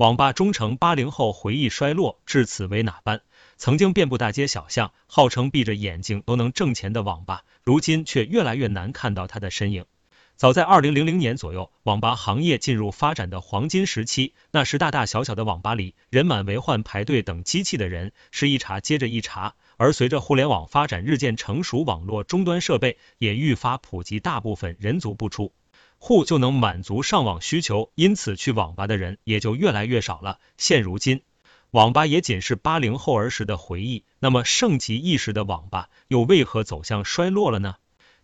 [0.00, 3.20] 网吧忠诚八零后回忆衰落，至此为哪般？
[3.58, 9.84] 曾经遍布大街小巷，号称闭着眼睛都能挣钱的网吧，如今却越来越难看到它的身影。
[10.36, 19.54] 早在二零零零年左右，网吧行业进入发展的黄金时期，那时大大小小的网吧里，人满为患，排队等机器的人是一茬接着一茬。
[19.76, 25.52] 而随着互联网发展日渐成熟，网络终端设备也愈发普及，大部分人足不出
[26.02, 30.40] 户就能满足上网需求，因此去网吧的人也就越来越少了。
[30.56, 31.20] 现如今，
[31.70, 34.04] 网吧也仅是八零后儿时的回忆。
[34.18, 37.76] 那么盛极一时的网吧，又为何走向衰落了呢？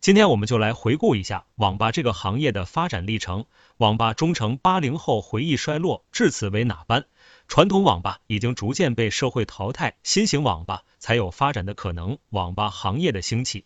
[0.00, 3.44] 今天我们就来回顾一下网吧这个行业的发展历程。
[3.78, 7.06] 网吧忠诚八零后回忆衰落，至此为哪般？
[7.48, 12.18] 传统网吧已经逐渐被社会淘汰，新型网吧才有发展的可能。
[12.30, 13.64] 网吧行业的兴起，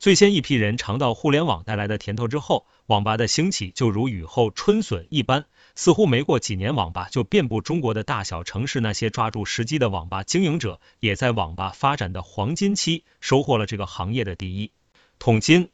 [0.00, 8.80] 最先一批人尝到互联网带来的甜头之后，网吧的兴起就如雨后春笋一般，似乎没过几年，网吧就遍布中国的大小城市。
[8.80, 14.72] 那些抓住时机的网吧经营者，也在网吧发展的黄金期收获了这个行业的第一
[15.18, 15.68] 桶金。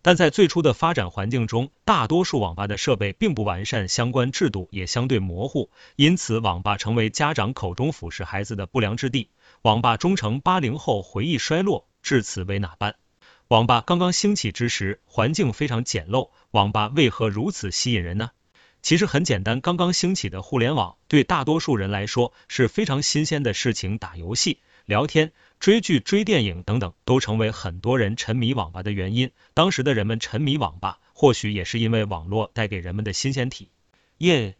[0.00, 9.30] 但在最初的发展环境中，大多数网吧的设备并不完善，相关制度也相对模糊，因此网吧成为家长口中俯视孩子的不良之地。
[9.62, 12.94] 网吧忠诚八零后回忆衰落，至此为哪般？
[13.52, 18.30] 网吧刚刚兴起之时，环境非常简陋，网吧为何如此吸引人呢？
[18.80, 24.60] 其实很简单，刚刚兴起的互联网对大多数人来说是非常新鲜的事情，打游戏。
[24.86, 29.30] 聊天、追剧、追电影等等，都成为很多人沉迷网吧的原因。
[29.52, 33.68] 当时的人们沉迷网吧，或许也是因为网络带给人们的新鲜体
[34.16, 34.54] 验，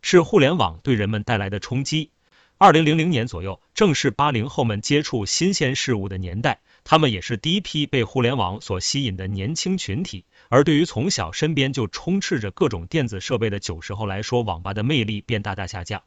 [0.00, 2.12] 是互联网对人们带来的冲击。
[2.56, 6.60] 二零零零年左右，正是八零后们接触新鲜事物的年代，
[6.90, 10.24] 他们也是第一批被互联网所吸引的年轻群体。
[10.48, 16.02] 而对于从小身边就充斥着各种电子设备的九十后来说，网吧的魅力便大大下降。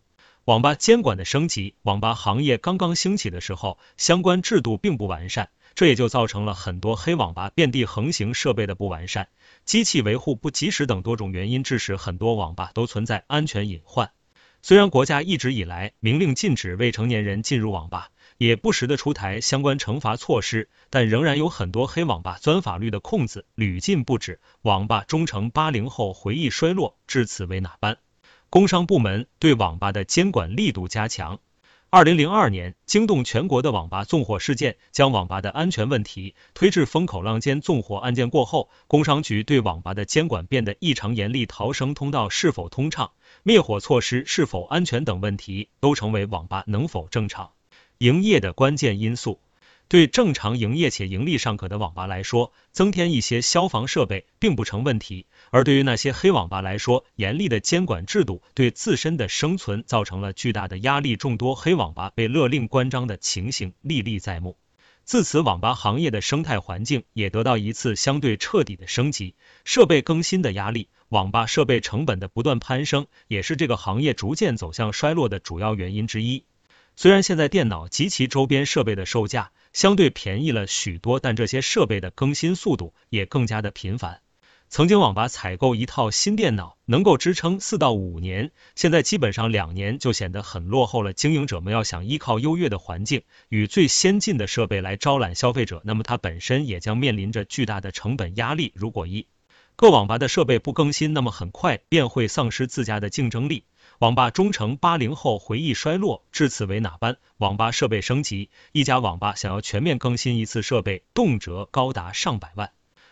[0.45, 9.27] 网吧监管的升级，网吧行业刚刚兴起的时候，相关制度并不完善，这也就造成了很多黑网吧遍地横行，设备的不完善、
[9.65, 14.09] 机器维护不及时等多种原因，致使很多网吧都存在安全隐患。
[14.63, 18.09] 虽然国家一直以来明令禁止未成年人进入网吧，
[18.41, 24.39] 也不时的出台相关惩罚措施，但仍然有很多黑网吧钻法律的空子屡禁不止。
[24.63, 27.97] 网吧忠诚八零后回忆衰落，至此为哪般？
[28.49, 31.39] 工商部门对网吧的监管力度加强。
[31.91, 37.61] 二零零二年，惊动全国的网吧纵火事件，将网吧的安全问题推至风口浪尖。
[37.61, 43.11] 纵火案件过后，工商局对网吧的监管变得异常严厉，逃生通道是否通畅、
[43.43, 47.51] 灭火措施是否安全等问题，都成为网吧能否正常
[48.01, 49.39] 营业的关键因素。
[49.87, 64.57] 对正常营业且盈利尚可的网吧来说，增添一些消防设备并不成问题；而对于那些黑网吧来说，严厉的监管制度对自身的生存造成了巨大的压力，众多黑网吧被勒令关张的情形历历在目。
[65.03, 76.45] 自此，网吧行业的生态环境也得到一次相对彻底的升级，设备更新的压力、网吧设备成本的不断攀升，也是这个行业逐渐走向衰落的主要原因之一。
[76.95, 84.21] 虽然现在电脑及其周边设备的售价相对便宜了许多，但这些设备的更新速度也更加的频繁。
[84.69, 91.11] 曾经网吧采购一套新电脑能够支撑四到五年，现在基本上两年就显得很落后了。
[91.11, 98.71] 经营者们要想依靠优越的环境与最先进的设备来招揽消费者，那么它本身也将面临着巨大的成本压力。
[98.73, 99.27] 如果一
[99.75, 103.65] 个网吧的设备不更新，那么很快便会丧失自家的竞争力。
[104.01, 107.17] 网吧忠诚八零后回忆衰落，至此为哪般？
[107.37, 112.71] 网吧设备升级，一家网吧想要全面更新一次设备，动辄高达上百万，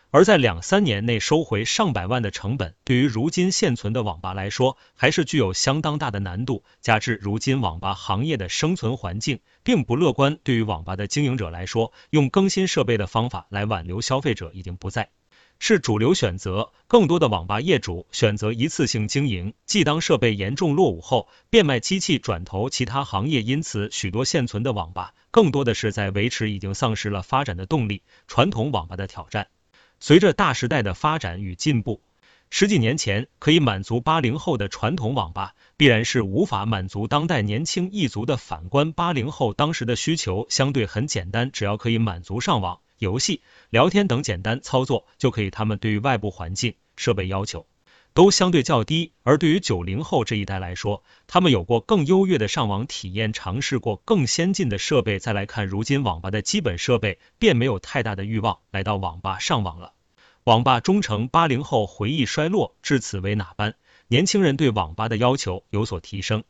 [0.09, 6.63] 而在两三年内收回上百万的成本，对于如今现存的网吧来说，还是具有相当大的难度。
[6.81, 15.11] 加之如今网吧行业的生存环境并不乐观，对于网吧的经营者来说，用更新设备的方法来挽留消费者已经不再。
[15.59, 23.41] 是主流选择，更多的网吧业主选择一次性经营，即当设备严重落伍后，变卖机器转投其他行业。
[23.41, 28.01] 因此，许多现存的网吧更多的是在维持已经丧失了发展的动力。
[28.27, 29.47] 传统网吧的挑战，
[29.99, 32.01] 随着大时代的发展与进步，
[32.49, 38.37] 十几年前可以满足八零后的传统网吧，必然是无法满足当代年轻一族的。
[38.37, 42.79] 反观八零后当时的需求相对很简单，只要可以满足上网。
[42.99, 47.65] 游戏、聊天等简单操作就可以，他们对于外部环境设备要求
[48.13, 49.13] 都相对较低。
[49.23, 55.17] 而对于九零后这一代来说，他们有过更优越的上网体验，尝试过更先进的设备。
[55.17, 59.93] 再来看如今网吧的基本设备，便没有太大的欲望来到网吧上网了。
[60.43, 63.75] 网吧忠诚八零后回忆衰落，至此为哪般？
[64.07, 66.43] 年轻人对网吧的要求有所提升。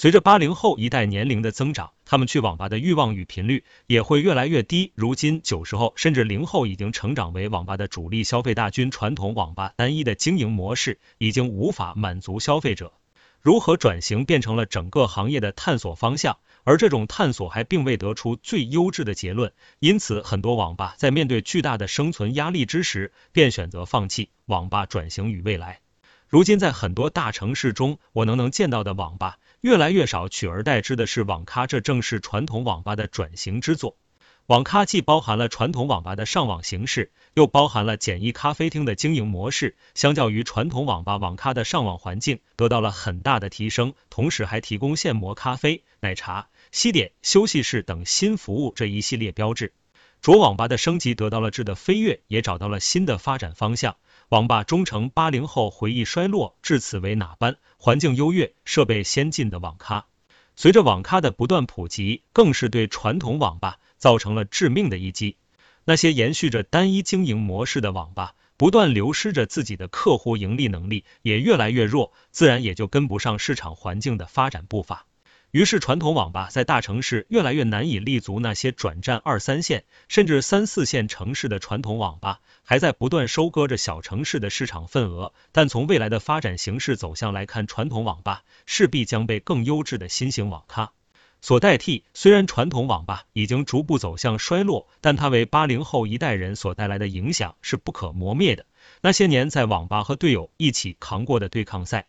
[0.00, 4.92] 随着八零后一代年龄的增长，他们去网吧的欲望与频率也会越来越低。
[4.94, 12.94] 如今九十后甚至零后已经成长为网吧的主力消费大军，传统网吧单一的经营模式已经无法满足消费者。
[13.42, 19.52] 如何转型变成了整个行业的探索方向，而这种探索还并未得出最优质的结论。
[19.80, 25.80] 因此，很多网吧在面对巨大的生存压力之时，便选择放弃网吧，转型与未来。
[26.26, 29.36] 如今，在很多大城市中，我能能见到的网吧。
[29.60, 33.98] 越来越少，取而代之的是网咖，这正是传统网吧的转型之作。
[34.46, 39.76] 网咖既包含了传统网吧的上网形式，又包含了简易咖啡厅的经营模式。
[39.94, 49.74] 相较于传统网吧，网咖的上网环境得到了很大的提升，同时还提供现磨咖啡、奶茶、西点、休息室等新服务这一系列标志。
[50.22, 53.96] 卓网吧的升级得到了质的飞跃，也找到了新的发展方向。
[54.30, 57.56] 网吧中城八零后回忆衰落，至此为哪般？
[57.78, 60.06] 环境优越、设备先进的网咖，
[60.54, 65.36] 随着网咖的不断普及，更是对传统网吧造成了致命的一击。
[65.84, 75.06] 那些延续着单一经营模式的网吧，不断流失着自己的客户，盈利能力也越来越弱，自然也就跟不上市场环境的发展步伐。
[75.52, 85.32] 于是，传统网吧在大城市越来越难以立足，那些转战二三线甚至三四线城市的传统网吧，还在不断收割着小城市的市场份额。
[85.50, 90.92] 但从未来的发展形势走向来看，传统网吧势必将被更优质的新型网咖
[91.40, 92.04] 所代替。
[92.14, 98.66] 虽然传统网吧已经逐步走向衰落，但它为八零后一代人所带来的影响是不可磨灭的。
[99.00, 102.06] 那些年在网吧和队友一起扛过的对抗赛。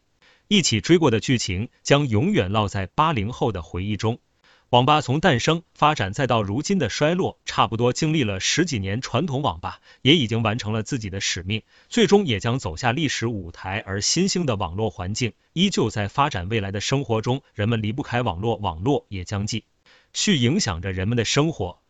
[0.52, 4.20] 一起追过的剧情将永远烙在八零后的回忆中。
[4.70, 9.00] 网吧从诞生、发展再到如今的衰落，差不多经历了十几年。
[9.00, 13.82] 传统网吧也已经完成了自己的使命，最终也将走下历史舞台。
[13.86, 19.64] 而新兴的网络环境依旧在发展，未来的生活中，人们离不开网络，网络也将继
[20.12, 21.81] 续影响着人们的生活。